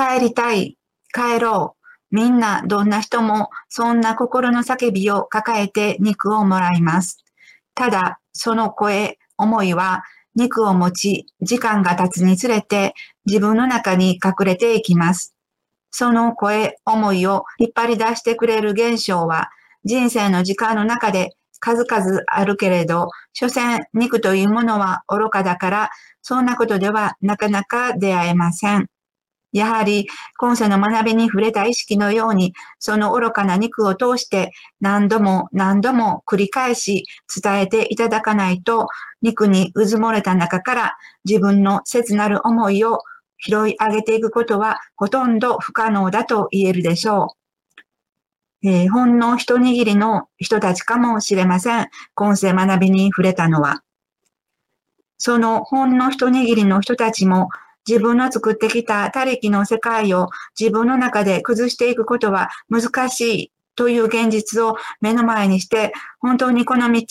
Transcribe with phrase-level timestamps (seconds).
[0.00, 0.78] 帰りたい、
[1.12, 1.76] 帰ろ
[2.10, 2.16] う。
[2.16, 7.22] みんな、どんな人も、そんな心の叫びを抱えて肉をもらいます。
[7.74, 10.02] ただ、その声、思いは、
[10.34, 12.94] 肉を持ち、時間が経つにつれて、
[13.26, 15.34] 自分の中に隠れていきます。
[15.90, 19.50] その声、思いを引っ張り出してくれる現象は、
[19.84, 25.90] 人生の時間の中で数々あるけれど、所詮肉というものは愚かだから、
[26.22, 28.88] そんなことではなかなか出会えません。
[29.52, 30.06] やはり、
[30.38, 37.04] 今世の学びに触れた意識のように、その愚かな肉を通して何度も何度も繰り返し
[37.42, 38.88] 伝えていただかないと、
[39.22, 43.00] 肉にうずもれた中から自分の切なる思いを
[43.38, 47.34] 拾い上げていくことはほとんど不可能だと言えるでしょ
[48.62, 48.68] う。
[48.68, 51.88] えー、ほんの一握りの人たちかもしれません。
[52.14, 53.82] 今世学びに触れたのは。
[55.16, 57.48] そのほんの一握りの人たちも
[57.88, 67.06] 自分の作ってきた他力の世界を自分の中で崩していくことは難しいという現実を目の前にして、本当にこの道、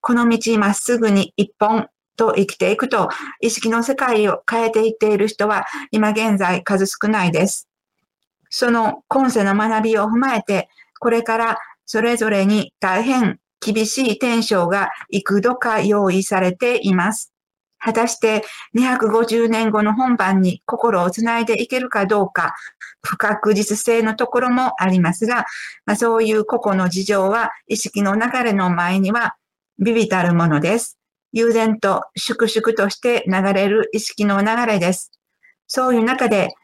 [0.00, 7.68] この道まっすぐに一本と生きていくと、意識の世界を変えていっている人は今現在数少ないです。
[8.48, 17.32] その今世の学びを踏まえて、これからそれぞれに大変厳しい天章が幾度か用意されています。
[17.78, 18.44] 果たして
[18.76, 22.54] 250年後の本番に心をつないでいけるかどうか、
[23.02, 25.44] 不確実性のところもありますが、
[25.84, 29.36] まあ、そういう個々の事情は意識の流れの前には
[29.78, 30.98] 微々たるものです。
[31.32, 35.12] 悠然と粛々として流れる意識の流れです。
[35.66, 36.54] そういう中で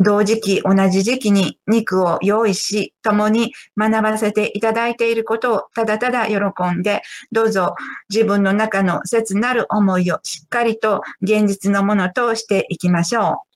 [0.00, 6.36] 同時期、同じ時期に肉を用意し、共に学ばせていただいていることをただただ喜
[6.76, 7.76] んで、どうぞ
[8.10, 13.54] 自分の中の切なる思いをしっかりと現実のものとしていきましょう。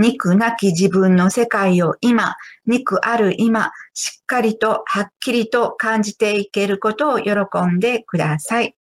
[0.00, 7.32] 肉なき自分の世界を今、肉ある今、しっかりとはっきりと感じていけることを喜
[7.66, 8.77] んでください。